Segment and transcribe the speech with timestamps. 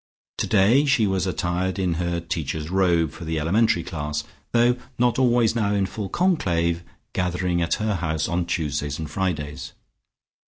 [0.39, 5.53] Today she was attired in her Teacher's Robe, for the elementary class, though not always
[5.53, 9.73] now in full conclave, gathered at her house on Tuesdays and Fridays.